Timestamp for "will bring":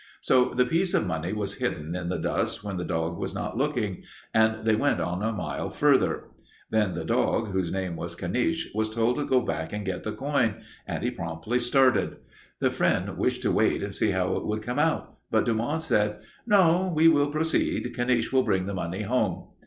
18.33-18.65